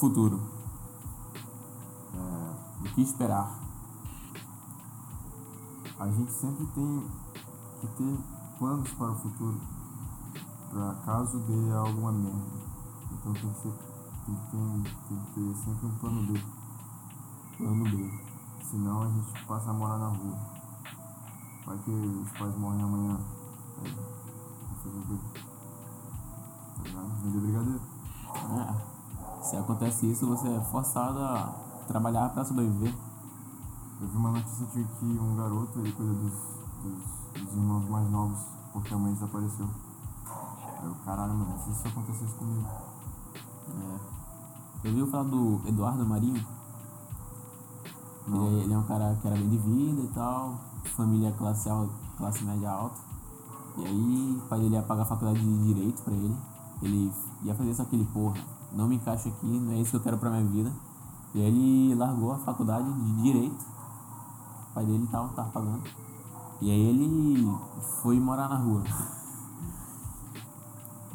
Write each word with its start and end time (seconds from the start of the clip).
Futuro. 0.00 0.40
É, 2.14 2.88
o 2.88 2.94
que 2.94 3.02
esperar? 3.02 3.60
A 5.98 6.08
gente 6.08 6.32
sempre 6.32 6.64
tem 6.68 7.10
que 7.80 7.86
ter 7.88 8.18
planos 8.58 8.90
para 8.92 9.10
o 9.10 9.16
futuro, 9.16 9.60
para 10.70 10.94
caso 11.04 11.38
dê 11.40 11.72
alguma 11.72 12.12
merda. 12.12 12.60
Então 13.12 13.34
tem 13.34 13.52
que, 13.52 13.60
ser, 13.60 13.72
tem 14.24 14.34
tem 14.50 15.18
que 15.18 15.34
ter 15.34 15.54
sempre 15.56 15.86
um 15.86 15.94
plano 15.98 16.32
B. 16.32 16.42
Plano 17.58 17.84
B. 17.84 18.10
Senão 18.62 19.02
a 19.02 19.08
gente 19.08 19.46
passa 19.46 19.68
a 19.68 19.72
morar 19.74 19.98
na 19.98 20.08
rua. 20.08 20.59
Vai 21.70 21.78
que 21.78 21.90
os 21.92 22.32
pais 22.32 22.56
morrem 22.56 22.82
amanhã. 22.82 23.16
Aí, 23.80 23.96
fazer 24.82 24.98
o 24.98 25.02
quê? 25.02 25.40
Tá 26.76 26.82
ligado? 26.82 27.22
Vender 27.22 27.38
brigadeiro. 27.38 27.80
É. 28.58 29.40
Se 29.44 29.56
acontece 29.56 30.10
isso, 30.10 30.26
você 30.26 30.48
é 30.48 30.60
forçado 30.62 31.20
a 31.20 31.54
trabalhar 31.86 32.28
para 32.30 32.44
sobreviver. 32.44 32.92
Eu 34.00 34.08
vi 34.08 34.16
uma 34.16 34.32
notícia 34.32 34.66
de 34.66 34.82
que 34.82 35.04
um 35.04 35.36
garoto 35.36 35.78
ele 35.78 35.92
cuida 35.92 36.12
dos, 36.12 36.32
dos, 36.82 37.40
dos 37.40 37.54
irmãos 37.54 37.88
mais 37.88 38.10
novos 38.10 38.40
porque 38.72 38.92
a 38.92 38.98
mãe 38.98 39.12
desapareceu. 39.12 39.68
Aí 40.26 40.86
eu, 40.86 40.94
caralho, 41.04 41.34
mano, 41.34 41.56
se 41.56 41.70
isso 41.70 41.86
acontecesse 41.86 42.34
comigo. 42.34 42.66
É. 43.68 44.88
Eu 44.88 44.92
vi 44.92 45.08
falar 45.08 45.22
do 45.22 45.60
Eduardo 45.68 46.04
Marinho. 46.04 46.44
Ele, 48.32 48.62
ele 48.62 48.72
é 48.72 48.78
um 48.78 48.82
cara 48.84 49.16
que 49.20 49.26
era 49.26 49.36
bem 49.36 49.48
de 49.48 49.58
vida 49.58 50.02
e 50.02 50.10
tal, 50.14 50.58
família 50.96 51.32
classe, 51.32 51.68
classe 52.16 52.44
média 52.44 52.70
alta. 52.70 52.96
E 53.78 53.84
aí 53.84 54.40
o 54.42 54.48
pai 54.48 54.60
dele 54.60 54.74
ia 54.74 54.82
pagar 54.82 55.02
a 55.02 55.06
faculdade 55.06 55.40
de 55.40 55.64
Direito 55.64 56.02
pra 56.02 56.14
ele. 56.14 56.36
Ele 56.82 57.12
ia 57.42 57.54
fazer 57.54 57.74
só 57.74 57.82
aquele 57.82 58.04
porra, 58.06 58.36
não 58.72 58.88
me 58.88 58.96
encaixo 58.96 59.28
aqui, 59.28 59.46
não 59.46 59.72
é 59.72 59.80
isso 59.80 59.90
que 59.90 59.96
eu 59.96 60.00
quero 60.00 60.18
pra 60.18 60.30
minha 60.30 60.44
vida. 60.44 60.72
E 61.34 61.40
aí 61.40 61.46
ele 61.46 61.94
largou 61.94 62.32
a 62.32 62.38
faculdade 62.38 62.92
de 62.92 63.22
Direito. 63.22 63.64
O 64.70 64.74
pai 64.74 64.84
dele 64.84 65.06
tava, 65.10 65.28
tava 65.28 65.50
pagando. 65.50 65.82
E 66.60 66.70
aí 66.70 66.80
ele 66.80 67.48
foi 68.02 68.20
morar 68.20 68.48
na 68.48 68.56
rua. 68.56 68.82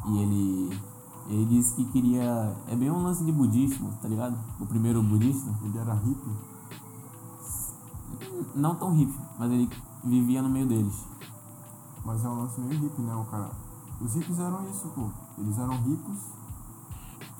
E 0.08 0.18
ele, 0.18 0.80
ele 1.28 1.44
disse 1.46 1.74
que 1.74 1.84
queria. 1.86 2.56
É 2.68 2.76
bem 2.76 2.90
um 2.90 3.02
lance 3.02 3.24
de 3.24 3.32
budismo, 3.32 3.90
tá 4.00 4.08
ligado? 4.08 4.36
O 4.60 4.66
primeiro 4.66 5.02
budista. 5.02 5.50
Ele 5.62 5.78
era 5.78 5.94
hippie, 5.94 6.30
Não 8.56 8.74
tão 8.74 8.92
hippie, 8.94 9.20
mas 9.38 9.50
ele 9.52 9.70
vivia 10.04 10.42
no 10.42 10.48
meio 10.48 10.66
deles. 10.66 11.04
mas 12.04 12.24
é 12.24 12.28
um 12.28 12.40
lance 12.40 12.60
meio 12.60 12.80
hippie, 12.80 13.02
né, 13.02 13.14
o 13.14 13.24
cara? 13.24 13.50
Os 14.00 14.14
hippies 14.14 14.38
eram 14.38 14.68
isso, 14.70 14.88
pô. 14.94 15.08
Eles 15.38 15.58
eram 15.58 15.76
ricos 15.82 16.18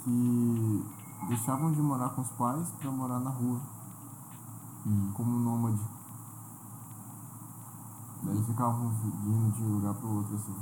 que 0.03 0.85
deixavam 1.29 1.73
de 1.73 1.81
morar 1.81 2.09
com 2.11 2.21
os 2.23 2.29
pais 2.31 2.69
pra 2.81 2.91
morar 2.91 3.21
na 3.21 3.31
rua, 3.31 3.61
Hum. 4.87 5.11
como 5.15 5.39
nômade. 5.39 5.81
Daí 8.23 8.35
eles 8.35 8.47
ficavam 8.47 8.91
indo 9.25 9.53
de 9.53 9.63
um 9.63 9.75
lugar 9.77 9.95
pro 9.95 10.09
outro, 10.09 10.35
assim. 10.35 10.55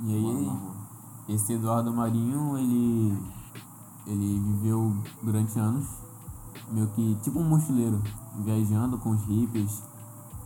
E 0.00 0.14
aí, 0.14 0.52
esse 1.28 1.52
Eduardo 1.54 1.92
Marinho, 1.92 2.56
ele. 2.58 3.18
Ele 4.04 4.40
viveu 4.40 4.96
durante 5.22 5.56
anos, 5.60 5.86
meio 6.72 6.88
que 6.88 7.14
tipo 7.22 7.38
um 7.38 7.48
mochileiro, 7.48 8.02
viajando 8.40 8.98
com 8.98 9.10
os 9.10 9.22
hippies, 9.26 9.80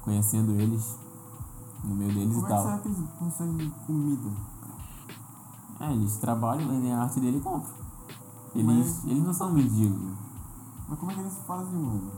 conhecendo 0.06 0.52
eles, 0.52 0.96
no 1.82 1.96
meio 1.96 2.14
deles 2.14 2.34
Como 2.34 2.40
e 2.40 2.44
é 2.44 2.46
que 2.46 2.54
tal. 2.54 2.64
será 2.64 2.78
que 2.78 2.88
eles 2.88 3.10
conseguem 3.18 3.70
comida? 3.86 4.30
É, 5.80 5.92
eles 5.92 6.16
trabalham, 6.18 6.68
vendem 6.68 6.92
a 6.92 7.02
arte 7.02 7.20
dele 7.20 7.38
e 7.38 7.40
compram. 7.40 7.74
Eles, 8.54 9.04
eles 9.04 9.22
não 9.22 9.34
são 9.34 9.52
mendigos. 9.52 10.16
Mas 10.88 10.98
como 10.98 11.10
é 11.10 11.14
que 11.14 11.20
eles 11.20 11.36
fazem, 11.46 11.78
mano? 11.78 12.10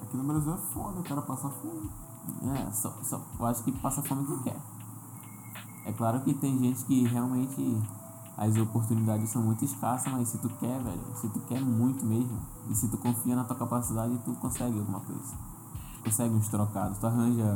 Aqui 0.00 0.16
no 0.16 0.22
Brasil 0.22 0.54
é 0.54 0.56
foda, 0.56 1.00
o 1.00 1.02
cara 1.02 1.20
passa 1.22 1.50
fome. 1.50 1.90
É, 2.56 2.70
só, 2.70 2.94
só, 3.02 3.20
eu 3.38 3.46
acho 3.46 3.64
que 3.64 3.72
passa 3.72 4.00
fome 4.00 4.24
que 4.24 4.44
quer. 4.44 4.56
É 5.84 5.92
claro 5.92 6.20
que 6.20 6.32
tem 6.32 6.56
gente 6.58 6.84
que 6.84 7.04
realmente 7.08 7.82
as 8.38 8.56
oportunidades 8.56 9.28
são 9.28 9.42
muito 9.42 9.64
escassas, 9.64 10.10
mas 10.12 10.28
se 10.28 10.38
tu 10.38 10.48
quer, 10.60 10.80
velho, 10.80 11.16
se 11.16 11.28
tu 11.28 11.40
quer 11.40 11.60
muito 11.60 12.06
mesmo, 12.06 12.38
e 12.70 12.74
se 12.74 12.88
tu 12.88 12.96
confia 12.96 13.34
na 13.34 13.42
tua 13.42 13.56
capacidade, 13.56 14.16
tu 14.24 14.32
consegue 14.34 14.78
alguma 14.78 15.00
coisa. 15.00 15.51
Consegue 16.04 16.34
uns 16.34 16.48
trocados, 16.48 16.98
tu 16.98 17.06
arranja, 17.06 17.54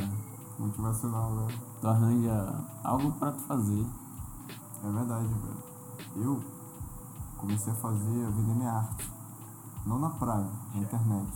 Motivacional, 0.59 1.31
né? 1.33 1.49
tu 1.81 1.89
arranja 1.89 2.65
algo 2.83 3.13
pra 3.13 3.33
tu 3.33 3.41
fazer. 3.43 3.87
É 4.83 4.91
verdade, 4.91 5.27
velho. 5.27 5.65
Eu 6.17 6.43
comecei 7.37 7.73
a 7.73 7.77
fazer, 7.77 8.27
a 8.27 8.31
vender 8.31 8.55
minha 8.55 8.73
arte. 8.73 9.11
Não 9.85 9.99
na 9.99 10.11
praia, 10.11 10.49
na 10.75 10.81
internet. 10.81 11.33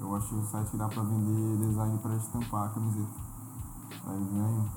Eu 0.00 0.14
achei 0.14 0.38
o 0.38 0.46
site 0.46 0.70
que 0.70 0.76
dá 0.76 0.88
pra 0.88 1.02
vender 1.02 1.66
design 1.66 1.98
pra 1.98 2.14
estampar 2.14 2.66
a 2.66 2.68
camiseta. 2.68 3.28
Aí 4.06 4.14
eu 4.14 4.26
ganho 4.26 4.70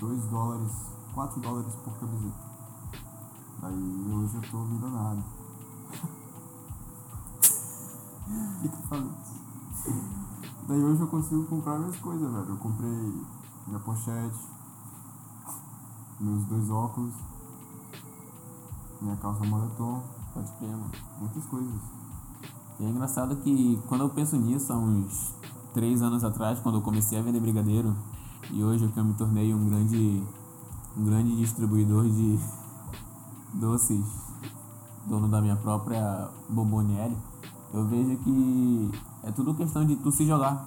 2 0.00 0.24
dólares, 0.24 0.72
4 1.14 1.40
dólares 1.40 1.74
por 1.76 1.92
camiseta. 1.98 2.50
Daí 3.62 4.12
hoje 4.12 4.36
eu 4.36 4.50
tô 4.50 4.58
milionário. 4.58 5.24
O 8.30 8.62
que 8.62 8.68
que 8.68 8.76
eu 8.76 8.82
falei? 8.82 10.19
Daí 10.70 10.80
hoje 10.84 11.00
eu 11.00 11.08
consigo 11.08 11.44
comprar 11.46 11.80
minhas 11.80 11.96
coisas, 11.96 12.32
velho. 12.32 12.48
Eu 12.48 12.56
comprei 12.58 12.88
minha 13.66 13.80
pochete, 13.80 14.38
meus 16.20 16.44
dois 16.44 16.70
óculos, 16.70 17.12
minha 19.02 19.16
calça 19.16 19.44
moletom, 19.44 20.00
Pode 20.32 20.52
crer, 20.52 20.70
mano. 20.70 20.92
muitas 21.18 21.44
coisas. 21.46 21.74
E 22.78 22.84
é 22.84 22.88
engraçado 22.88 23.34
que 23.38 23.82
quando 23.88 24.02
eu 24.02 24.10
penso 24.10 24.36
nisso, 24.36 24.72
há 24.72 24.76
uns 24.76 25.34
três 25.74 26.02
anos 26.02 26.22
atrás, 26.22 26.60
quando 26.60 26.76
eu 26.78 26.82
comecei 26.82 27.18
a 27.18 27.22
vender 27.22 27.40
brigadeiro, 27.40 27.92
e 28.52 28.62
hoje 28.62 28.86
que 28.86 28.96
eu 28.96 29.04
me 29.04 29.14
tornei 29.14 29.52
um 29.52 29.68
grande, 29.68 30.22
um 30.96 31.04
grande 31.04 31.34
distribuidor 31.34 32.08
de 32.08 32.38
doces, 33.58 34.06
dono 35.04 35.26
da 35.26 35.40
minha 35.40 35.56
própria 35.56 36.28
bomboniere, 36.48 37.16
eu 37.74 37.88
vejo 37.88 38.16
que 38.18 39.09
é 39.22 39.30
tudo 39.32 39.54
questão 39.54 39.84
de 39.84 39.96
tu 39.96 40.10
se 40.10 40.26
jogar, 40.26 40.66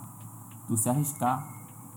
tu 0.67 0.75
se 0.77 0.89
arriscar, 0.89 1.47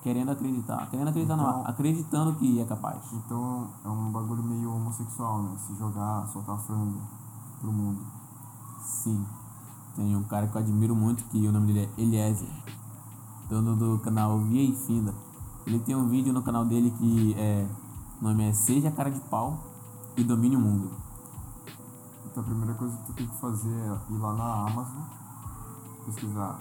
querendo 0.03 0.31
acreditar, 0.31 0.89
querendo 0.91 1.09
acreditar 1.09 1.37
não, 1.37 1.49
Então- 1.49 1.67
acreditando 1.67 2.35
que 2.37 2.61
é 2.61 2.65
capaz. 2.65 3.01
Então 3.13 3.69
é 3.85 3.89
um 3.89 4.11
bagulho 4.13 4.43
meio 4.43 4.73
homossexual, 4.73 5.43
né? 5.43 5.57
Se 5.67 5.75
jogar, 5.77 6.27
soltar 6.29 6.59
frango 6.59 7.01
pro 7.61 7.73
mundo. 7.73 8.01
Sim. 8.81 9.25
Tem 9.97 10.15
um 10.15 10.23
cara 10.25 10.47
que 10.47 10.57
eu 10.57 10.61
admiro 10.61 10.95
muito, 10.95 11.25
que 11.25 11.47
o 11.49 11.51
nome 11.53 11.73
dele 11.73 11.91
é 11.97 12.01
Eliezer, 12.01 12.49
dono 13.49 13.75
do 13.75 13.99
canal 13.99 14.39
Via 14.41 14.63
e 14.63 14.77
Finda. 14.77 15.15
Ele 15.67 15.79
tem 15.81 15.97
um 15.97 16.07
vídeo 16.09 16.33
no 16.33 16.43
canal 16.43 16.65
dele 16.65 16.91
que 16.93 17.35
é. 17.37 17.67
O 18.21 18.25
nome 18.25 18.49
é 18.49 18.53
Seja 18.53 18.91
Cara 18.91 19.11
de 19.11 19.21
Pau 19.21 19.59
e 20.17 20.23
Domine 20.23 20.57
o 20.57 20.61
Mundo. 20.61 20.91
Então 22.25 22.43
a 22.43 22.47
primeira 22.47 22.75
coisa 22.75 22.97
que 22.99 23.07
tu 23.07 23.13
tem 23.15 23.27
que 23.27 23.37
fazer 23.41 23.69
é 23.75 24.13
ir 24.13 24.19
lá 24.19 24.33
na 24.35 24.71
Amazon, 24.71 25.03
pesquisar 26.07 26.61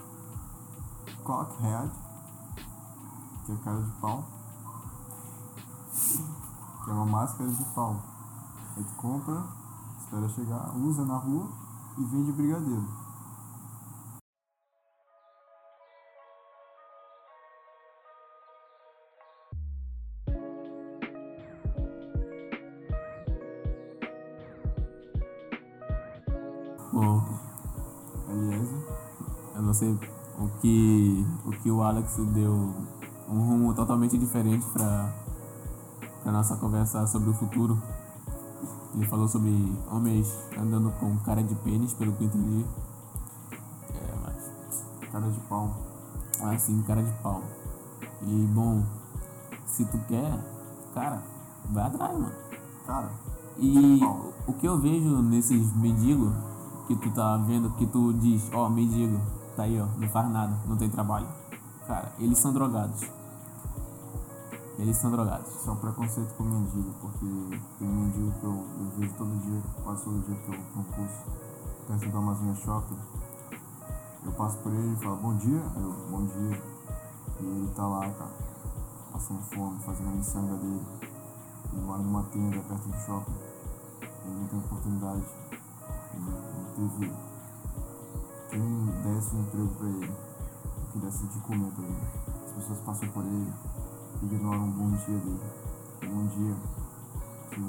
Cockhead, 1.22 1.90
que 3.44 3.52
é 3.52 3.56
cara 3.56 3.80
de 3.80 3.90
pau, 4.00 4.24
que 6.84 6.90
é 6.90 6.92
uma 6.92 7.06
máscara 7.06 7.50
de 7.50 7.64
pau. 7.66 8.02
Aí 8.76 8.84
tu 8.84 8.94
compra, 8.96 9.44
espera 10.00 10.28
chegar, 10.28 10.76
usa 10.76 11.04
na 11.04 11.16
rua 11.16 11.48
e 11.96 12.04
vende 12.04 12.32
brigadeiro. 12.32 12.86
O 29.84 30.48
que 30.60 31.26
o, 31.44 31.50
que 31.50 31.70
o 31.70 31.82
Alex 31.82 32.16
deu 32.34 32.52
um 33.28 33.40
rumo 33.46 33.74
totalmente 33.74 34.16
diferente 34.16 34.64
para 34.72 35.12
a 36.24 36.32
nossa 36.32 36.56
conversa 36.56 37.06
sobre 37.06 37.30
o 37.30 37.34
futuro. 37.34 37.80
Ele 38.94 39.06
falou 39.06 39.28
sobre 39.28 39.50
homens 39.90 40.34
andando 40.58 40.90
com 40.98 41.16
cara 41.18 41.42
de 41.42 41.54
pênis, 41.56 41.92
pelo 41.92 42.12
que 42.12 42.24
eu 42.24 42.28
entendi. 42.28 42.64
É, 43.94 44.14
mas 44.24 45.10
cara 45.10 45.28
de 45.30 45.40
pau. 45.40 45.76
assim, 46.40 46.82
cara 46.82 47.02
de 47.02 47.12
pau. 47.22 47.42
E 48.22 48.46
bom, 48.54 48.82
se 49.66 49.84
tu 49.84 49.98
quer, 50.08 50.32
cara, 50.94 51.22
vai 51.70 51.84
atrás, 51.84 52.12
mano. 52.12 52.32
Cara, 52.86 53.10
E 53.58 54.00
o 54.46 54.52
que 54.52 54.66
eu 54.66 54.78
vejo 54.78 55.20
nesses 55.22 55.74
mendigos 55.76 56.32
que 56.86 56.94
tu 56.96 57.10
tá 57.10 57.36
vendo, 57.36 57.70
que 57.70 57.86
tu 57.86 58.12
diz, 58.12 58.48
ó, 58.54 58.68
mendigo, 58.68 59.20
tá 59.56 59.62
aí, 59.62 59.80
ó, 59.80 59.86
não 59.86 60.08
faz 60.08 60.30
nada, 60.30 60.54
não 60.66 60.76
tem 60.76 60.88
trabalho. 60.90 61.26
Cara, 61.86 62.12
eles 62.18 62.38
são 62.38 62.52
drogados. 62.52 63.00
Eles 64.78 64.96
são 64.98 65.10
drogados. 65.10 65.48
Isso 65.48 65.70
é 65.70 65.72
um 65.72 65.76
preconceito 65.76 66.34
com 66.34 66.44
mendigo, 66.44 66.92
porque 67.00 67.26
tem 67.78 67.88
mendigo 67.88 68.30
que 68.38 68.44
eu, 68.44 68.52
eu 68.52 68.90
vejo 68.98 69.14
todo 69.14 69.40
dia, 69.40 69.62
quase 69.82 70.04
todo 70.04 70.20
dia 70.26 70.36
que 70.36 70.52
eu 70.52 70.58
vou 70.58 70.76
no 70.76 70.84
curso, 70.84 71.24
perto 71.86 72.10
do 72.10 72.18
Amazônia 72.18 72.54
Shopping. 72.56 72.98
Eu 74.26 74.32
passo 74.32 74.58
por 74.58 74.72
ele 74.72 74.92
e 74.92 74.96
falo, 74.96 75.16
bom 75.16 75.34
dia, 75.36 75.62
eu, 75.76 75.92
bom 76.10 76.26
dia. 76.26 76.62
E 77.40 77.44
ele 77.44 77.72
tá 77.74 77.86
lá, 77.86 78.10
cara, 78.10 78.34
passando 79.12 79.40
fome, 79.42 79.80
fazendo 79.80 80.08
a 80.08 80.12
miçanga 80.12 80.56
dele. 80.56 80.86
Ele 81.72 81.82
mora 81.82 82.02
numa 82.02 82.22
tenda 82.24 82.60
perto 82.60 82.88
do 82.88 82.98
shopping. 82.98 83.34
Ele 84.24 84.34
não 84.34 84.46
tem 84.48 84.58
oportunidade. 84.58 85.24
Ele 86.12 86.24
não 86.24 86.88
teve. 86.98 87.35
Quem 88.50 88.86
desse 89.02 89.34
um 89.34 89.40
emprego 89.40 89.68
pra 89.74 89.86
ele, 89.88 90.14
que 90.92 90.98
desse 90.98 91.26
de 91.26 91.40
comer 91.40 91.70
pra 91.72 91.84
ele. 91.84 92.02
As 92.44 92.52
pessoas 92.52 92.80
passam 92.80 93.08
por 93.08 93.24
ele, 93.24 93.52
ignoram 94.22 94.64
um 94.64 94.70
bom 94.70 94.90
dia 94.90 95.18
dele. 95.18 95.40
Um 96.04 96.14
bom 96.14 96.26
dia 96.26 96.56
que 97.50 97.60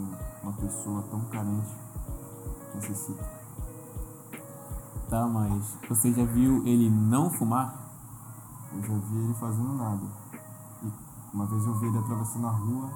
uma 0.43 0.53
pessoa 0.53 1.03
tão 1.09 1.21
carente 1.25 1.75
necessita. 2.75 3.23
Tá, 5.09 5.25
mas 5.25 5.77
você 5.87 6.13
já 6.13 6.25
viu 6.25 6.65
ele 6.67 6.89
não 6.89 7.29
fumar? 7.29 7.87
Eu 8.73 8.83
já 8.83 8.93
vi 8.93 9.17
ele 9.17 9.33
fazendo 9.35 9.73
nada. 9.73 10.03
E 10.83 10.91
uma 11.33 11.45
vez 11.45 11.65
eu 11.65 11.73
vi 11.75 11.87
ele 11.87 11.97
atravessando 11.97 12.47
a 12.47 12.51
rua, 12.51 12.89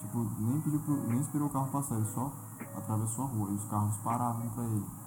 tipo, 0.00 0.26
nem 0.38 0.60
pediu 0.60 0.80
pro, 0.80 0.94
nem 1.08 1.20
esperou 1.20 1.48
o 1.48 1.50
carro 1.50 1.68
passar, 1.68 1.96
ele 1.96 2.06
só 2.06 2.32
atravessou 2.76 3.24
a 3.24 3.28
rua 3.28 3.50
e 3.50 3.54
os 3.54 3.64
carros 3.64 3.96
paravam 3.98 4.48
pra 4.50 4.64
ele. 4.64 5.03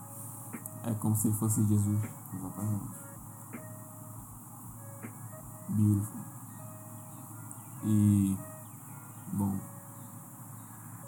É 0.88 0.94
como 0.94 1.14
se 1.18 1.30
fosse 1.34 1.66
Jesus. 1.66 2.02
Exatamente. 2.34 2.86
Beautiful. 5.68 6.22
E. 7.84 8.38
Bom. 9.34 9.60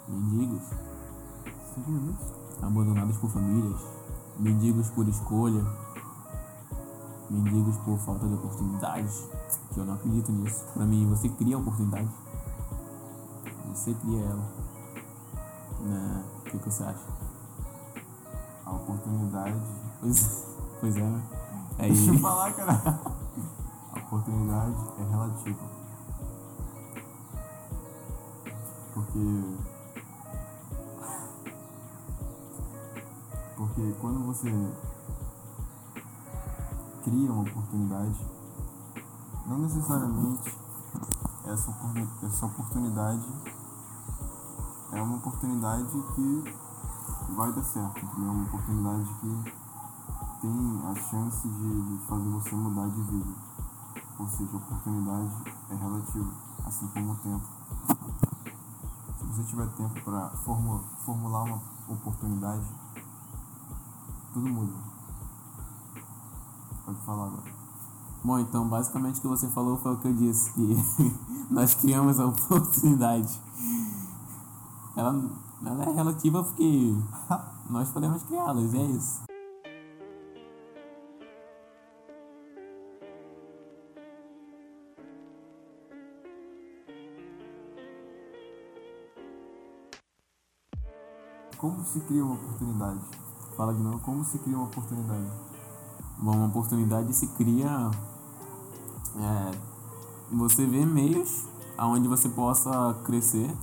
Mendigos 0.06 0.70
minutos? 1.86 2.34
abandonados 2.60 3.16
por 3.16 3.30
famílias. 3.30 3.80
Mendigos 4.38 4.90
por 4.90 5.08
escolha. 5.08 5.64
Mendigos 7.30 7.78
por 7.78 7.98
falta 8.00 8.28
de 8.28 8.34
oportunidades. 8.34 9.30
Que 9.72 9.80
eu 9.80 9.86
não 9.86 9.94
acredito 9.94 10.30
nisso. 10.30 10.62
Pra 10.74 10.84
mim, 10.84 11.08
você 11.08 11.30
cria 11.30 11.56
a 11.56 11.58
oportunidade. 11.58 12.10
Você 13.68 13.94
cria 13.94 14.24
ela. 14.24 14.52
Né? 15.80 16.24
O 16.38 16.42
que, 16.42 16.58
que 16.58 16.70
você 16.70 16.82
acha? 16.84 17.29
Oportunidade. 18.90 19.62
Pois, 20.00 20.46
pois 20.80 20.96
é, 20.96 21.00
né? 21.00 21.22
Deixa 21.78 22.10
eu 22.10 22.18
falar, 22.18 22.52
cara. 22.54 22.72
A 23.92 23.98
oportunidade 24.02 24.76
é 24.98 25.10
relativa. 25.10 25.60
Porque. 28.92 29.58
Porque 33.56 33.94
quando 34.00 34.26
você 34.26 34.50
cria 37.04 37.32
uma 37.32 37.42
oportunidade, 37.42 38.26
não 39.46 39.58
necessariamente 39.58 40.58
essa, 41.46 41.72
essa 42.26 42.46
oportunidade 42.46 43.28
é 44.92 45.00
uma 45.00 45.16
oportunidade 45.18 45.90
que 46.14 46.69
vai 47.34 47.52
dar 47.52 47.62
certo, 47.62 48.04
entendeu? 48.04 48.28
É 48.28 48.32
uma 48.32 48.44
oportunidade 48.44 49.14
que 49.20 49.52
tem 50.40 50.82
a 50.84 50.94
chance 50.94 51.48
de, 51.48 51.82
de 51.82 52.06
fazer 52.06 52.28
você 52.30 52.54
mudar 52.54 52.88
de 52.88 53.02
vida. 53.02 53.30
Ou 54.18 54.28
seja, 54.28 54.50
a 54.52 54.56
oportunidade 54.56 55.34
é 55.70 55.74
relativa, 55.74 56.30
assim 56.66 56.88
como 56.88 57.12
o 57.12 57.16
tempo. 57.16 57.44
Se 59.18 59.24
você 59.26 59.42
tiver 59.44 59.66
tempo 59.68 60.00
para 60.02 60.30
formular 61.04 61.44
uma 61.44 61.62
oportunidade, 61.88 62.66
tudo 64.32 64.48
muda. 64.48 64.72
Pode 66.84 67.00
falar 67.00 67.26
agora. 67.26 67.52
bom, 68.24 68.38
então 68.38 68.68
basicamente 68.68 69.18
o 69.18 69.22
que 69.22 69.28
você 69.28 69.48
falou 69.48 69.76
foi 69.76 69.94
o 69.94 69.96
que 69.98 70.08
eu 70.08 70.14
disse, 70.14 70.52
que 70.52 70.76
nós 71.50 71.74
criamos 71.74 72.18
a 72.18 72.26
oportunidade. 72.26 73.40
Ela, 74.96 75.30
ela 75.64 75.84
é 75.84 75.92
relativa 75.92 76.42
porque 76.42 76.94
nós 77.68 77.90
podemos 77.90 78.22
criá-las, 78.22 78.72
e 78.72 78.78
é 78.78 78.84
isso. 78.84 79.22
Como 91.60 91.84
se 91.84 92.00
cria 92.00 92.24
uma 92.24 92.36
oportunidade? 92.36 93.00
Fala 93.54 93.74
de 93.74 93.82
novo. 93.82 93.98
Como 93.98 94.24
se 94.24 94.38
cria 94.38 94.56
uma 94.56 94.64
oportunidade? 94.64 95.30
Bom, 96.18 96.32
uma 96.32 96.46
oportunidade 96.46 97.12
se 97.14 97.26
cria. 97.34 97.90
É, 99.14 99.58
você 100.32 100.64
vê 100.64 100.86
meios 100.86 101.46
aonde 101.76 102.08
você 102.08 102.30
possa 102.30 102.94
crescer, 103.04 103.54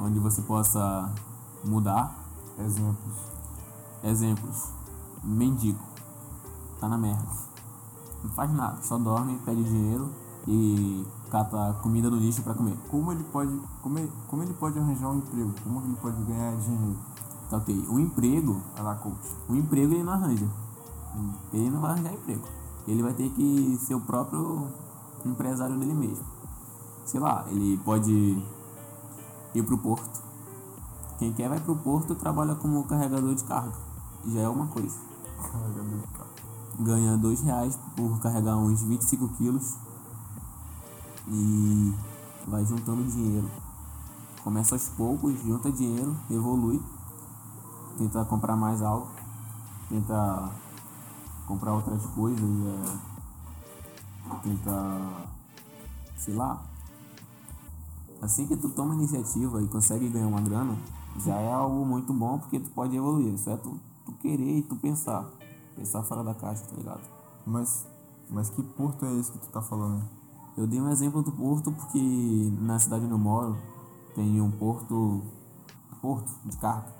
onde 0.00 0.18
você 0.18 0.42
possa 0.42 1.12
mudar. 1.64 2.14
Exemplos. 2.58 3.14
Exemplos: 4.02 4.68
mendigo, 5.22 5.78
tá 6.78 6.88
na 6.88 6.98
merda, 6.98 7.26
não 8.22 8.30
faz 8.30 8.52
nada, 8.52 8.82
só 8.82 8.98
dorme, 8.98 9.38
pede 9.44 9.64
dinheiro 9.64 10.10
e 10.46 11.06
cata 11.30 11.74
comida 11.82 12.10
no 12.10 12.16
lixo 12.16 12.42
pra 12.42 12.54
comer. 12.54 12.76
Como 12.90 13.10
ele 13.10 13.24
pode, 13.24 13.58
como 13.82 13.98
ele, 13.98 14.12
como 14.28 14.42
ele 14.42 14.54
pode 14.54 14.78
arranjar 14.78 15.08
um 15.08 15.18
emprego? 15.18 15.52
Como 15.64 15.80
ele 15.80 15.96
pode 15.96 16.22
ganhar 16.24 16.54
dinheiro? 16.56 16.96
Tá 17.50 17.56
ok. 17.56 17.86
O 17.88 17.98
emprego, 17.98 18.60
Vai 18.74 18.84
lá, 18.84 18.94
coach. 18.96 19.16
o 19.48 19.54
emprego 19.56 19.94
ele 19.94 20.02
não 20.04 20.12
arranja. 20.12 20.48
Ele 21.52 21.70
não 21.70 21.80
vai 21.80 21.92
arranjar 21.92 22.12
emprego. 22.12 22.42
Ele 22.86 23.02
vai 23.02 23.14
ter 23.14 23.30
que 23.30 23.78
ser 23.80 23.94
o 23.94 24.00
próprio 24.00 24.68
empresário 25.24 25.78
dele 25.78 25.94
mesmo. 25.94 26.24
Sei 27.06 27.18
lá, 27.18 27.44
ele 27.48 27.78
pode 27.84 28.42
ir 29.54 29.62
pro 29.62 29.78
porto. 29.78 30.22
Quem 31.18 31.32
quer 31.32 31.48
vai 31.48 31.60
pro 31.60 31.76
porto 31.76 32.12
e 32.12 32.16
trabalha 32.16 32.54
como 32.56 32.84
carregador 32.84 33.34
de 33.34 33.44
carga. 33.44 33.72
Já 34.26 34.40
é 34.40 34.48
uma 34.48 34.66
coisa. 34.66 34.98
Carregador 35.36 35.98
de 35.98 36.06
carro. 36.08 36.30
Ganha 36.80 37.16
dois 37.16 37.40
reais 37.42 37.78
por 37.94 38.18
carregar 38.20 38.56
uns 38.56 38.82
25 38.82 39.28
quilos. 39.34 39.76
E 41.28 41.94
vai 42.46 42.64
juntando 42.64 43.04
dinheiro. 43.04 43.48
Começa 44.42 44.74
aos 44.74 44.88
poucos, 44.88 45.40
junta 45.42 45.70
dinheiro, 45.70 46.14
evolui. 46.28 46.82
Tenta 47.96 48.24
comprar 48.24 48.56
mais 48.56 48.82
algo. 48.82 49.08
Tenta 49.88 50.50
comprar 51.46 51.74
outras 51.74 52.04
coisas. 52.06 52.40
É, 52.40 52.98
tenta. 54.42 55.00
Sei 56.16 56.34
lá. 56.34 56.60
Assim 58.24 58.46
que 58.46 58.56
tu 58.56 58.70
toma 58.70 58.94
iniciativa 58.94 59.62
e 59.62 59.68
consegue 59.68 60.08
ganhar 60.08 60.28
uma 60.28 60.40
grana, 60.40 60.74
já 61.18 61.34
é 61.34 61.52
algo 61.52 61.84
muito 61.84 62.10
bom 62.14 62.38
porque 62.38 62.58
tu 62.58 62.70
pode 62.70 62.96
evoluir. 62.96 63.36
Só 63.36 63.50
é 63.50 63.56
tu, 63.58 63.78
tu 64.06 64.12
querer 64.12 64.60
e 64.60 64.62
tu 64.62 64.76
pensar. 64.76 65.28
Pensar 65.76 66.02
fora 66.04 66.24
da 66.24 66.32
caixa, 66.32 66.64
tá 66.64 66.74
ligado? 66.74 67.02
Mas, 67.44 67.86
mas 68.30 68.48
que 68.48 68.62
porto 68.62 69.04
é 69.04 69.12
esse 69.20 69.30
que 69.30 69.38
tu 69.38 69.48
tá 69.48 69.60
falando? 69.60 70.02
Eu 70.56 70.66
dei 70.66 70.80
um 70.80 70.88
exemplo 70.90 71.22
do 71.22 71.30
porto 71.32 71.70
porque 71.70 72.50
na 72.62 72.78
cidade 72.78 73.04
onde 73.04 73.12
eu 73.12 73.18
moro 73.18 73.58
tem 74.14 74.40
um 74.40 74.50
porto, 74.50 75.20
porto 76.00 76.32
de 76.46 76.56
carga. 76.56 76.94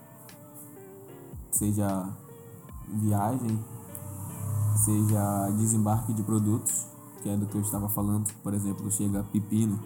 Seja 1.53 2.07
viagem, 2.87 3.65
seja 4.77 5.51
desembarque 5.57 6.13
de 6.13 6.23
produtos, 6.23 6.87
que 7.23 7.31
é 7.31 7.37
do 7.37 7.47
que 7.47 7.55
eu 7.55 7.63
estava 7.63 7.89
falando. 7.89 8.31
Por 8.43 8.53
exemplo, 8.53 8.91
chega 8.91 9.25
pepino, 9.33 9.81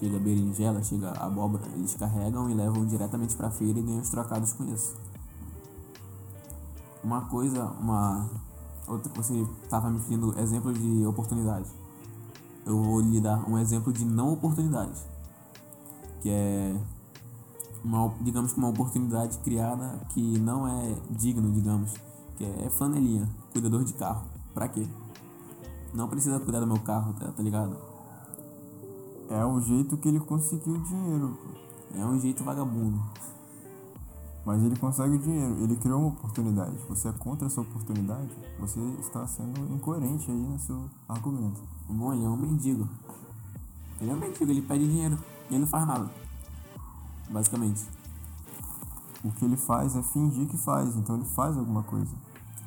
chega 0.00 0.18
berinjela, 0.18 0.82
chega 0.82 1.10
abóbora, 1.12 1.64
eles 1.74 1.94
carregam 1.94 2.50
e 2.50 2.54
levam 2.54 2.84
diretamente 2.86 3.36
para 3.36 3.46
a 3.46 3.50
feira 3.50 3.78
e 3.78 3.82
ganham 3.82 4.00
os 4.00 4.08
trocados 4.08 4.52
com 4.54 4.64
isso. 4.64 4.96
Uma 7.04 7.20
coisa, 7.26 7.64
uma 7.80 8.28
outra 8.88 9.12
você 9.14 9.46
estava 9.62 9.88
me 9.88 10.00
pedindo 10.00 10.36
exemplos 10.40 10.76
de 10.78 11.06
oportunidade 11.06 11.68
eu 12.66 12.80
vou 12.80 13.00
lhe 13.00 13.20
dar 13.20 13.48
um 13.48 13.58
exemplo 13.58 13.92
de 13.92 14.04
não 14.04 14.32
oportunidade, 14.32 15.00
que 16.20 16.30
é 16.30 16.76
uma, 17.82 18.12
digamos 18.20 18.52
que 18.52 18.58
uma 18.58 18.68
oportunidade 18.68 19.38
criada 19.38 19.98
que 20.10 20.38
não 20.38 20.68
é 20.68 20.94
digno, 21.10 21.50
digamos, 21.50 21.94
que 22.36 22.44
é 22.44 22.70
flanelinha, 22.70 23.28
cuidador 23.52 23.84
de 23.84 23.92
carro. 23.94 24.24
Pra 24.54 24.68
quê? 24.68 24.86
Não 25.94 26.08
precisa 26.08 26.38
cuidar 26.38 26.60
do 26.60 26.66
meu 26.66 26.78
carro, 26.78 27.12
tá, 27.14 27.32
tá 27.32 27.42
ligado? 27.42 27.76
É 29.30 29.44
o 29.44 29.60
jeito 29.60 29.96
que 29.96 30.08
ele 30.08 30.18
conseguiu 30.18 30.74
o 30.74 30.78
dinheiro. 30.80 31.38
É 31.94 32.04
um 32.04 32.18
jeito 32.18 32.42
vagabundo. 32.42 33.00
Mas 34.44 34.60
ele 34.64 34.76
consegue 34.76 35.14
o 35.14 35.18
dinheiro. 35.18 35.56
Ele 35.62 35.76
criou 35.76 36.00
uma 36.00 36.08
oportunidade. 36.08 36.76
Você 36.88 37.08
é 37.08 37.12
contra 37.12 37.46
essa 37.46 37.60
oportunidade? 37.60 38.30
Você 38.58 38.80
está 38.98 39.24
sendo 39.28 39.72
incoerente 39.72 40.28
aí 40.28 40.36
no 40.36 40.58
seu 40.58 40.90
argumento. 41.08 41.60
Bom, 41.88 42.12
ele 42.12 42.24
é 42.24 42.28
um 42.28 42.36
mendigo. 42.36 42.88
Ele 44.00 44.10
é 44.10 44.14
um 44.14 44.18
mendigo, 44.18 44.50
ele 44.50 44.62
pede 44.62 44.84
dinheiro 44.84 45.16
e 45.48 45.54
ele 45.54 45.60
não 45.60 45.68
faz 45.68 45.86
nada. 45.86 46.10
Basicamente. 47.30 47.84
O 49.22 49.30
que 49.30 49.44
ele 49.44 49.56
faz 49.56 49.94
é 49.94 50.02
fingir 50.02 50.48
que 50.48 50.56
faz, 50.56 50.96
então 50.96 51.14
ele 51.14 51.26
faz 51.26 51.56
alguma 51.56 51.84
coisa. 51.84 52.10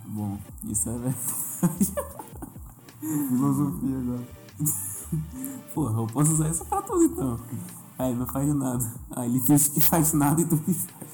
Bom, 0.06 0.38
isso 0.64 0.90
é 0.90 0.98
verdade. 0.98 1.94
Filosofia 3.30 3.98
agora. 3.98 4.43
Porra, 5.74 6.02
eu 6.02 6.08
posso 6.08 6.34
usar 6.34 6.50
isso 6.50 6.66
pra 6.66 6.82
tudo 6.82 7.04
então. 7.04 7.40
Aí 7.98 8.16
não 8.16 8.26
faz 8.26 8.54
nada. 8.54 8.94
Aí 9.12 9.30
ele 9.30 9.40
finge 9.40 9.70
que 9.70 9.82
faz 9.82 10.14
nada 10.14 10.42
e 10.42 10.46
tu 10.46 10.58
que 10.58 10.74
faz. 10.74 11.10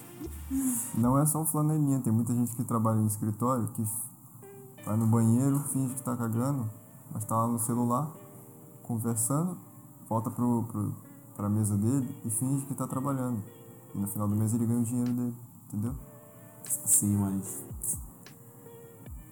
Não 0.95 1.17
é 1.17 1.25
só 1.25 1.41
o 1.41 1.45
flanelinha, 1.45 1.99
tem 1.99 2.11
muita 2.11 2.33
gente 2.33 2.55
que 2.55 2.63
trabalha 2.63 2.99
em 2.99 3.05
escritório 3.05 3.67
que 3.67 3.85
vai 4.85 4.97
no 4.97 5.05
banheiro, 5.05 5.59
finge 5.71 5.93
que 5.93 6.01
tá 6.01 6.17
cagando, 6.17 6.69
mas 7.13 7.23
tá 7.25 7.35
lá 7.35 7.47
no 7.47 7.59
celular, 7.59 8.09
conversando, 8.83 9.55
volta 10.09 10.31
pro, 10.31 10.63
pro, 10.63 10.93
pra 11.35 11.47
mesa 11.47 11.77
dele 11.77 12.15
e 12.25 12.29
finge 12.29 12.65
que 12.65 12.73
tá 12.73 12.87
trabalhando. 12.87 13.41
E 13.93 13.99
no 13.99 14.07
final 14.07 14.27
do 14.27 14.35
mês 14.35 14.53
ele 14.53 14.65
ganha 14.65 14.79
o 14.79 14.83
dinheiro 14.83 15.13
dele, 15.13 15.35
entendeu? 15.67 15.95
Sim, 16.85 17.17
mas. 17.17 17.63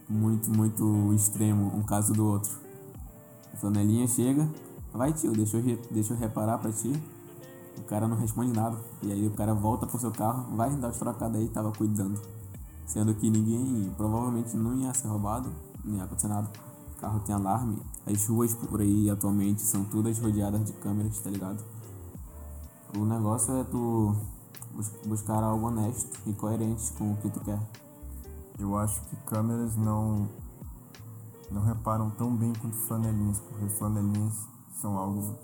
Muito, 0.09 0.49
muito 0.49 1.13
extremo 1.13 1.75
um 1.75 1.83
caso 1.83 2.13
do 2.13 2.25
outro. 2.25 2.66
Flanelinha 3.59 4.07
chega, 4.07 4.47
vai 4.93 5.13
tio, 5.13 5.31
deixa 5.31 5.57
eu, 5.57 5.79
deixa 5.91 6.13
eu 6.13 6.17
reparar 6.17 6.57
pra 6.57 6.71
ti. 6.71 6.91
O 7.77 7.83
cara 7.83 8.07
não 8.07 8.17
responde 8.17 8.51
nada. 8.53 8.77
E 9.03 9.11
aí 9.11 9.27
o 9.27 9.31
cara 9.31 9.53
volta 9.53 9.85
pro 9.85 9.99
seu 9.99 10.11
carro, 10.11 10.55
vai 10.55 10.69
dar 10.75 10.89
os 10.89 10.97
trocados 10.97 11.37
aí, 11.39 11.47
tava 11.47 11.71
cuidando. 11.71 12.19
Sendo 12.85 13.13
que 13.13 13.29
ninguém, 13.29 13.91
provavelmente 13.97 14.55
não 14.55 14.75
ia 14.75 14.93
ser 14.93 15.07
roubado, 15.07 15.49
não 15.83 15.95
ia 15.97 16.03
acontecer 16.03 16.27
nada. 16.27 16.49
O 16.95 16.99
carro 16.99 17.19
tem 17.19 17.35
alarme. 17.35 17.77
As 18.05 18.25
ruas 18.27 18.53
por 18.53 18.81
aí 18.81 19.09
atualmente 19.09 19.61
são 19.61 19.83
todas 19.83 20.17
rodeadas 20.19 20.65
de 20.65 20.73
câmeras, 20.73 21.19
tá 21.19 21.29
ligado? 21.29 21.63
O 22.97 23.05
negócio 23.05 23.53
é 23.55 23.63
tu 23.65 24.15
bus- 24.73 24.91
buscar 25.05 25.43
algo 25.43 25.67
honesto 25.67 26.17
e 26.25 26.33
coerente 26.33 26.91
com 26.93 27.11
o 27.11 27.17
que 27.17 27.29
tu 27.29 27.39
quer. 27.41 27.59
Eu 28.57 28.75
acho 28.77 29.01
que 29.01 29.15
câmeras 29.27 29.75
não 29.75 30.27
não 31.49 31.63
reparam 31.63 32.09
tão 32.11 32.35
bem 32.35 32.53
quanto 32.53 32.75
flanelinhas, 32.75 33.39
porque 33.39 33.67
flanelinhas 33.69 34.33
são 34.81 34.97
algo 34.97 35.35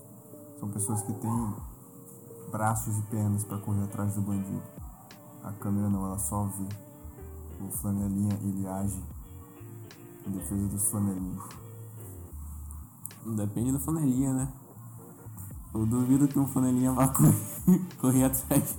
são 0.59 0.69
pessoas 0.69 1.01
que 1.01 1.11
têm 1.11 1.53
braços 2.49 2.97
e 2.97 3.01
pernas 3.03 3.43
para 3.43 3.57
correr 3.57 3.83
atrás 3.83 4.15
do 4.15 4.21
bandido. 4.21 4.63
A 5.43 5.51
câmera 5.51 5.89
não, 5.89 6.05
ela 6.05 6.17
só 6.17 6.45
vê. 6.45 6.67
O 7.59 7.69
flanelinha 7.69 8.33
ele 8.41 8.65
age 8.65 9.03
em 10.25 10.31
defesa 10.31 10.67
dos 10.67 10.83
flanelinhas. 10.85 11.43
Depende 13.25 13.73
do 13.73 13.79
flanelinha, 13.79 14.33
né? 14.33 14.53
Eu 15.73 15.85
duvido 15.85 16.29
que 16.29 16.39
um 16.39 16.47
flanelinha 16.47 16.93
vá 16.93 17.07
correr, 17.11 17.87
correr 17.99 18.23
atrás 18.23 18.77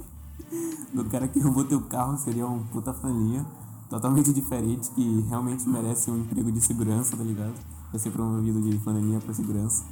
do 0.94 1.04
cara 1.06 1.28
que 1.28 1.40
roubou 1.40 1.66
teu 1.66 1.82
carro. 1.82 2.16
Seria 2.16 2.46
um 2.46 2.64
puta 2.64 2.94
flanelinha 2.94 3.44
totalmente 3.94 4.30
diferente 4.34 4.90
que 4.90 5.20
realmente 5.28 5.68
merece 5.68 6.10
um 6.10 6.18
emprego 6.18 6.50
de 6.50 6.60
segurança, 6.60 7.16
tá 7.16 7.22
ligado? 7.22 7.54
Vai 7.90 8.00
ser 8.00 8.10
promovido 8.10 8.60
de 8.60 8.78
flanelinha 8.80 9.20
pra 9.20 9.32
segurança. 9.32 9.84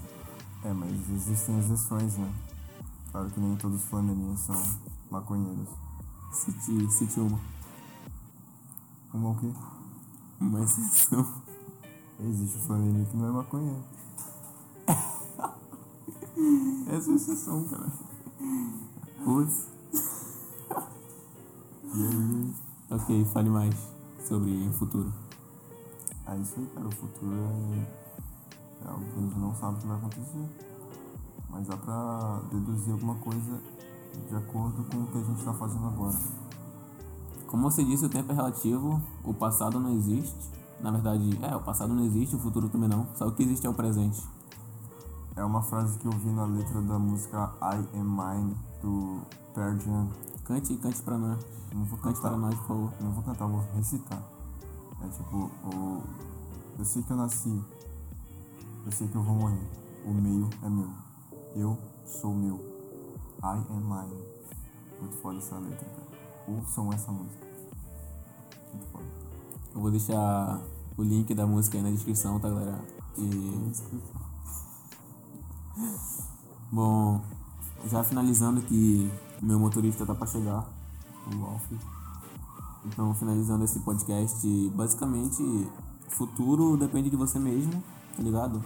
É, 0.64 0.72
mas 0.72 0.90
existem 1.10 1.58
exceções, 1.58 2.16
né? 2.16 2.32
Claro 3.10 3.30
que 3.30 3.38
nem 3.38 3.56
todos 3.56 3.80
os 3.80 3.88
flanelinhas 3.88 4.40
são 4.40 4.60
maconheiros. 5.10 5.68
Cite, 6.32 6.90
cite 6.90 7.20
uma. 7.20 7.38
Uma 9.12 9.30
o 9.30 9.36
quê? 9.36 9.52
Uma 10.40 10.64
exceção. 10.64 11.26
Existe 12.20 12.58
o 12.58 12.60
flanelinha 12.60 13.04
que 13.04 13.16
não 13.16 13.28
é 13.28 13.30
maconheiro. 13.30 13.82
Essa 16.88 17.10
é 17.10 17.12
a 17.12 17.16
exceção, 17.16 17.64
cara. 17.64 17.92
Putz. 19.24 19.71
Ok, 23.02 23.24
fale 23.32 23.50
mais 23.50 23.74
sobre 24.28 24.52
o 24.68 24.72
futuro. 24.74 25.12
é 26.28 26.36
isso 26.36 26.54
aí, 26.56 26.66
cara. 26.66 26.86
O 26.86 26.92
futuro 26.92 27.34
é, 27.34 28.84
é 28.84 28.88
algo 28.88 29.04
que 29.04 29.18
a 29.18 29.22
gente 29.22 29.38
não 29.40 29.52
sabe 29.56 29.74
o 29.74 29.80
que 29.80 29.86
vai 29.88 29.96
acontecer. 29.96 30.48
Mas 31.50 31.66
dá 31.66 31.76
pra 31.78 32.40
deduzir 32.52 32.92
alguma 32.92 33.16
coisa 33.16 33.60
de 34.28 34.36
acordo 34.36 34.84
com 34.84 34.98
o 34.98 35.06
que 35.08 35.18
a 35.18 35.20
gente 35.20 35.44
tá 35.44 35.52
fazendo 35.52 35.84
agora. 35.88 36.16
Como 37.48 37.68
você 37.68 37.82
disse, 37.82 38.06
o 38.06 38.08
tempo 38.08 38.30
é 38.30 38.36
relativo, 38.36 39.02
o 39.24 39.34
passado 39.34 39.80
não 39.80 39.92
existe. 39.94 40.52
Na 40.80 40.92
verdade, 40.92 41.36
é, 41.42 41.56
o 41.56 41.60
passado 41.60 41.92
não 41.92 42.04
existe, 42.04 42.36
o 42.36 42.38
futuro 42.38 42.68
também 42.68 42.88
não. 42.88 43.08
Só 43.16 43.26
o 43.26 43.32
que 43.32 43.42
existe 43.42 43.66
é 43.66 43.70
o 43.70 43.74
presente. 43.74 44.22
É 45.34 45.42
uma 45.44 45.62
frase 45.62 45.98
que 45.98 46.06
eu 46.06 46.12
vi 46.12 46.30
na 46.30 46.44
letra 46.44 46.80
da 46.80 47.00
música 47.00 47.52
I 47.60 47.98
Am 47.98 48.04
Mine, 48.04 48.56
do 48.80 49.22
Pearl 49.54 49.76
Jam. 49.80 50.08
Cante, 50.44 50.76
cante 50.76 51.02
pra 51.02 51.16
nós. 51.16 51.44
Não 51.72 51.84
vou 51.84 51.98
Cante 51.98 52.20
cantar, 52.20 52.36
nós, 52.36 52.54
por 52.54 52.66
favor. 52.66 52.92
não 53.00 53.12
vou 53.12 53.22
cantar, 53.22 53.46
vou 53.46 53.64
recitar. 53.74 54.22
É 55.02 55.08
tipo, 55.08 55.36
o, 55.36 56.02
eu 56.78 56.84
sei 56.84 57.02
que 57.02 57.10
eu 57.10 57.16
nasci, 57.16 57.64
eu 58.84 58.92
sei 58.92 59.08
que 59.08 59.16
eu 59.16 59.22
vou 59.22 59.34
morrer. 59.34 59.66
O 60.04 60.12
meio 60.12 60.48
é 60.62 60.68
meu, 60.68 60.90
eu 61.54 61.78
sou 62.04 62.34
meu. 62.34 62.56
I 63.42 63.58
am 63.70 63.80
mine. 63.80 64.22
Muito 65.00 65.16
foda 65.16 65.38
essa 65.38 65.58
letra, 65.58 65.84
cara. 65.84 66.06
Ouçam 66.48 66.92
essa 66.92 67.10
música. 67.10 67.46
Muito 68.72 68.86
foda. 68.92 69.04
Eu 69.74 69.80
vou 69.80 69.90
deixar 69.90 70.60
o 70.96 71.02
link 71.02 71.34
da 71.34 71.46
música 71.46 71.78
aí 71.78 71.82
na 71.82 71.90
descrição, 71.90 72.38
tá, 72.38 72.48
galera? 72.48 72.78
E, 73.18 73.72
bom, 76.70 77.20
já 77.86 78.04
finalizando 78.04 78.60
que 78.62 79.10
meu 79.42 79.58
motorista 79.58 80.06
tá 80.06 80.14
pra 80.14 80.26
chegar, 80.26 80.64
o 81.26 81.44
Alf. 81.44 81.72
Então, 82.86 83.12
finalizando 83.14 83.64
esse 83.64 83.80
podcast, 83.80 84.46
basicamente, 84.74 85.68
futuro 86.08 86.76
depende 86.76 87.10
de 87.10 87.16
você 87.16 87.38
mesmo, 87.38 87.82
tá 88.16 88.22
ligado? 88.22 88.62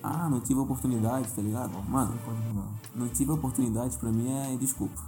Ah, 0.00 0.28
não 0.28 0.40
tive 0.40 0.60
oportunidade, 0.60 1.28
tá 1.32 1.42
ligado? 1.42 1.72
Mano, 1.88 2.14
não 2.94 3.08
tive 3.08 3.32
oportunidade 3.32 3.96
pra 3.98 4.12
mim 4.12 4.30
é 4.30 4.56
desculpa. 4.56 5.00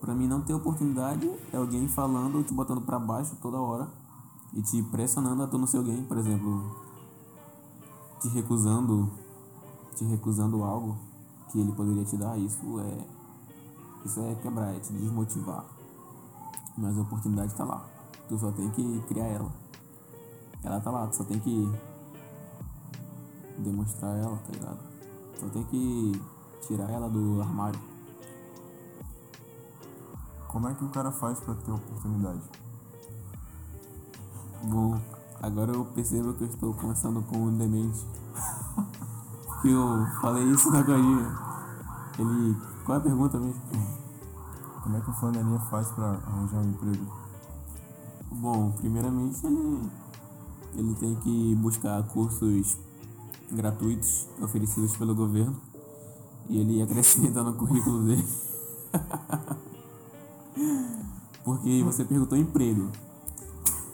Pra 0.00 0.14
mim 0.14 0.26
não 0.26 0.40
ter 0.40 0.52
oportunidade 0.52 1.30
é 1.52 1.56
alguém 1.56 1.88
falando, 1.88 2.42
te 2.42 2.52
botando 2.52 2.82
pra 2.82 2.98
baixo 2.98 3.36
toda 3.40 3.58
hora 3.58 3.88
e 4.52 4.60
te 4.60 4.82
pressionando 4.82 5.42
a 5.42 5.46
tu 5.46 5.56
não 5.56 5.66
ser 5.66 5.78
alguém, 5.78 6.02
por 6.02 6.18
exemplo, 6.18 6.76
te 8.20 8.28
recusando, 8.28 9.10
te 9.94 10.04
recusando 10.04 10.62
algo 10.64 10.98
que 11.50 11.60
ele 11.60 11.72
poderia 11.72 12.04
te 12.04 12.16
dar, 12.16 12.36
isso 12.36 12.80
é 12.80 13.11
isso 14.04 14.20
é 14.20 14.34
quebrar, 14.36 14.74
é 14.74 14.80
te 14.80 14.92
desmotivar. 14.92 15.64
Mas 16.76 16.96
a 16.96 17.02
oportunidade 17.02 17.54
tá 17.54 17.64
lá. 17.64 17.84
Tu 18.28 18.38
só 18.38 18.50
tem 18.50 18.70
que 18.70 19.00
criar 19.08 19.26
ela. 19.26 19.50
Ela 20.64 20.80
tá 20.80 20.90
lá, 20.90 21.06
tu 21.06 21.16
só 21.16 21.24
tem 21.24 21.38
que 21.38 21.70
demonstrar 23.58 24.16
ela, 24.18 24.36
tá 24.36 24.52
ligado? 24.52 24.78
Só 25.38 25.48
tem 25.48 25.64
que 25.64 26.20
tirar 26.66 26.90
ela 26.90 27.08
do 27.08 27.40
armário. 27.40 27.80
Como 30.48 30.68
é 30.68 30.74
que 30.74 30.84
o 30.84 30.88
cara 30.88 31.10
faz 31.10 31.40
pra 31.40 31.54
ter 31.54 31.70
oportunidade? 31.70 32.42
Bom, 34.64 35.00
agora 35.42 35.72
eu 35.72 35.84
percebo 35.86 36.34
que 36.34 36.44
eu 36.44 36.48
estou 36.48 36.74
conversando 36.74 37.22
com 37.22 37.38
um 37.38 37.56
demente. 37.56 38.06
que 39.62 39.70
eu 39.70 40.06
falei 40.20 40.44
isso 40.44 40.70
na 40.70 40.82
galinha. 40.82 41.38
Ele. 42.18 42.71
Qual 42.84 42.96
é 42.96 43.00
a 43.00 43.02
pergunta 43.02 43.38
mesmo? 43.38 43.60
Como 44.82 44.96
é 44.96 45.00
que 45.00 45.10
o 45.10 45.12
flanelinha 45.12 45.60
faz 45.70 45.88
pra 45.92 46.18
arranjar 46.26 46.58
um 46.58 46.70
emprego? 46.70 47.06
Bom, 48.32 48.72
primeiramente 48.72 49.46
ele. 49.46 49.90
Ele 50.74 50.94
tem 50.94 51.14
que 51.16 51.54
buscar 51.56 52.02
cursos 52.08 52.78
gratuitos 53.50 54.26
oferecidos 54.40 54.96
pelo 54.96 55.14
governo. 55.14 55.54
E 56.48 56.58
ele 56.58 56.82
acrescenta 56.82 57.42
no 57.42 57.54
currículo 57.54 58.04
dele. 58.04 58.26
Porque 61.44 61.82
você 61.84 62.04
perguntou 62.04 62.36
emprego. 62.36 62.90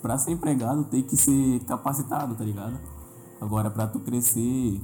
Pra 0.00 0.16
ser 0.16 0.33
empregado 0.33 0.85
tem 0.85 1.02
que 1.02 1.16
ser 1.16 1.61
capacitado, 1.64 2.35
tá 2.35 2.45
ligado? 2.45 2.78
Agora, 3.40 3.71
pra 3.71 3.87
tu 3.87 4.00
crescer, 4.00 4.80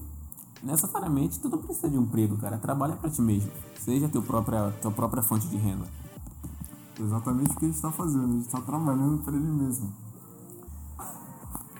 necessariamente 0.64 1.38
tu 1.38 1.48
não 1.48 1.58
precisa 1.58 1.88
de 1.88 1.98
um 1.98 2.02
emprego, 2.02 2.36
cara. 2.38 2.58
Trabalha 2.58 2.96
pra 2.96 3.10
ti 3.10 3.20
mesmo. 3.20 3.50
Seja 3.78 4.08
teu 4.08 4.22
própria, 4.22 4.70
tua 4.82 4.90
própria 4.90 5.22
fonte 5.22 5.46
de 5.48 5.56
renda. 5.56 5.86
Exatamente 6.98 7.50
o 7.52 7.56
que 7.56 7.64
ele 7.66 7.72
está 7.74 7.90
fazendo, 7.90 8.34
ele 8.34 8.40
está 8.40 8.60
trabalhando 8.60 9.22
para 9.22 9.34
ele 9.34 9.46
mesmo. 9.46 9.92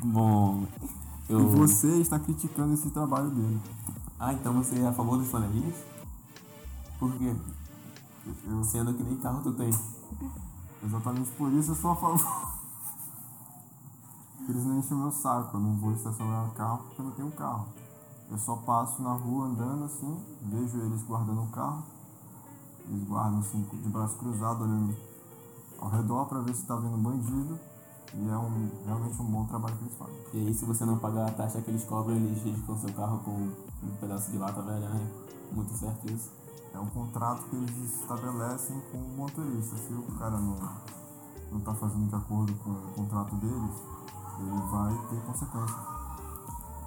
Bom, 0.05 0.67
eu. 1.29 1.41
E 1.41 1.57
você 1.57 1.89
está 2.01 2.19
criticando 2.19 2.75
esse 2.75 2.91
trabalho 2.91 3.31
dele. 3.31 3.61
Ah, 4.19 4.33
então 4.33 4.53
você 4.53 4.79
é 4.79 4.87
a 4.87 4.93
favor 4.93 5.17
dos 5.19 5.29
flanelinhas? 5.29 5.77
Por 6.99 7.13
quê? 7.13 7.35
Eu, 8.47 8.65
Sendo 8.65 8.93
que 8.95 9.03
nem 9.03 9.17
carro 9.17 9.41
tu 9.43 9.53
tem. 9.53 9.71
exatamente 10.85 11.31
por 11.33 11.53
isso 11.53 11.71
eu 11.73 11.75
sou 11.75 11.93
a 11.93 11.97
favor. 11.97 12.55
Eles 14.49 14.65
não 14.65 14.79
enchem 14.79 14.97
o 14.97 15.01
meu 15.01 15.11
saco, 15.11 15.57
eu 15.57 15.61
não 15.61 15.75
vou 15.77 15.93
estacionar 15.93 16.47
o 16.47 16.51
carro 16.51 16.79
porque 16.85 17.01
eu 17.01 17.05
não 17.07 17.13
tenho 17.13 17.31
carro. 17.33 17.67
Eu 18.35 18.39
só 18.39 18.57
passo 18.57 19.01
na 19.01 19.13
rua 19.13 19.47
andando 19.47 19.85
assim, 19.85 20.21
vejo 20.43 20.77
eles 20.79 21.05
guardando 21.05 21.45
o 21.45 21.47
carro. 21.53 21.85
Eles 22.89 23.07
guardam 23.07 23.39
assim 23.39 23.63
de 23.63 23.89
braço 23.89 24.17
cruzado, 24.17 24.65
olhando 24.65 24.93
ao 25.79 25.89
redor 25.89 26.25
para 26.27 26.41
ver 26.41 26.53
se 26.53 26.67
tá 26.67 26.75
vindo 26.75 26.99
bandido. 26.99 27.57
E 28.13 28.29
é 28.29 28.37
um, 28.37 28.71
realmente 28.87 29.23
um 29.23 29.27
bom 29.27 29.45
trabalho 29.45 29.77
que 29.77 29.85
eles 29.85 29.97
fazem. 29.97 30.17
E 30.33 30.49
aí, 30.49 30.53
se 30.53 30.65
você 30.65 30.85
não 30.85 30.99
pagar 30.99 31.29
a 31.29 31.31
taxa 31.31 31.61
que 31.61 31.71
eles 31.71 31.85
cobram, 31.85 32.17
eles 32.17 32.43
riscam 32.43 32.77
seu 32.77 32.93
carro 32.95 33.21
com 33.21 33.31
um 33.31 33.97
pedaço 34.01 34.33
de 34.33 34.37
lata 34.37 34.61
velha, 34.63 34.89
né? 34.89 35.13
Muito 35.53 35.73
certo 35.73 36.11
isso. 36.11 36.33
É 36.75 36.79
um 36.81 36.87
contrato 36.87 37.45
que 37.45 37.55
eles 37.55 38.01
estabelecem 38.01 38.83
com 38.91 38.99
o 38.99 39.17
motorista. 39.17 39.77
Se 39.77 39.93
o 39.93 40.19
cara 40.19 40.37
não, 40.41 40.59
não 41.53 41.61
tá 41.61 41.73
fazendo 41.73 42.09
de 42.09 42.17
acordo 42.17 42.53
com 42.65 42.71
o 42.71 42.95
contrato 42.97 43.37
deles, 43.37 43.77
ele 44.41 44.61
vai 44.73 44.93
ter 45.09 45.21
consequências. 45.25 45.94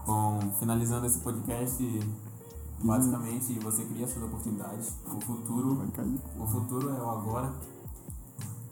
Bom, 0.08 0.40
finalizando 0.58 1.06
esse 1.06 1.20
podcast, 1.20 1.84
basicamente 2.82 3.60
você 3.60 3.84
cria 3.84 4.08
suas 4.08 4.24
oportunidades. 4.24 4.94
O 5.06 5.20
futuro, 5.20 5.76
Vai 5.76 5.88
cair. 5.88 6.18
o 6.40 6.48
futuro 6.48 6.90
é 6.90 6.94
o 6.94 7.10
agora. 7.10 7.54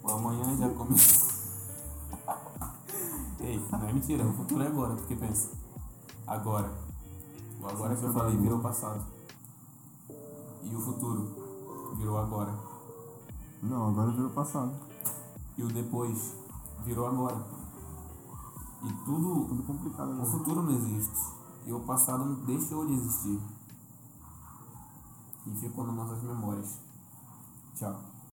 O 0.01 0.11
amanhã 0.11 0.55
já 0.55 0.69
começou. 0.69 1.27
Ei, 3.41 3.61
não 3.69 3.85
é 3.85 3.91
mentira, 3.91 4.25
o 4.25 4.31
futuro 4.31 4.63
é 4.63 4.67
agora, 4.67 4.95
porque 4.95 5.13
pensa. 5.13 5.49
Agora. 6.25 6.71
O 7.61 7.67
agora 7.67 7.97
que 7.97 8.05
eu 8.05 8.13
falei 8.13 8.37
virou 8.37 8.59
passado. 8.59 9.03
E 10.63 10.73
o 10.73 10.79
futuro 10.79 11.91
virou 11.97 12.17
agora. 12.17 12.55
Não, 13.61 13.89
agora 13.89 14.09
virou 14.11 14.29
passado. 14.29 14.71
E 15.57 15.63
o 15.63 15.67
depois 15.67 16.33
virou 16.85 17.05
agora. 17.07 17.54
E 18.83 18.93
tudo 19.05 19.45
Tudo 19.47 19.63
complicado 19.63 20.09
O 20.09 20.13
agora. 20.13 20.29
futuro 20.29 20.61
não 20.63 20.71
existe. 20.71 21.33
E 21.65 21.73
o 21.73 21.79
passado 21.81 22.35
deixou 22.45 22.85
de 22.85 22.93
existir. 22.93 23.41
E 25.47 25.55
ficou 25.55 25.85
nas 25.85 25.95
nossas 25.95 26.23
memórias. 26.23 26.79
Tchau. 27.75 28.14